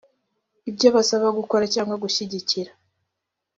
ibyo 0.69 0.87
basaba 0.95 1.27
gukora 1.39 1.65
cyangwa 1.73 1.95
gushyigikira 2.03 2.71